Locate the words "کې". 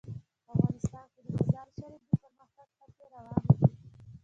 1.13-1.21